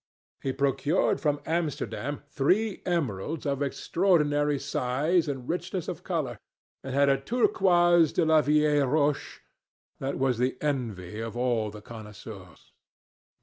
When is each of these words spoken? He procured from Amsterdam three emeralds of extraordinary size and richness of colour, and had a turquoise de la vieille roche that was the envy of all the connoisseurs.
He 0.41 0.51
procured 0.51 1.21
from 1.21 1.41
Amsterdam 1.45 2.23
three 2.27 2.81
emeralds 2.87 3.45
of 3.45 3.61
extraordinary 3.61 4.57
size 4.57 5.27
and 5.27 5.47
richness 5.47 5.87
of 5.87 6.01
colour, 6.03 6.39
and 6.83 6.95
had 6.95 7.07
a 7.07 7.19
turquoise 7.21 8.11
de 8.11 8.25
la 8.25 8.41
vieille 8.41 8.87
roche 8.91 9.41
that 9.99 10.17
was 10.17 10.39
the 10.39 10.57
envy 10.59 11.19
of 11.19 11.37
all 11.37 11.69
the 11.69 11.83
connoisseurs. 11.83 12.71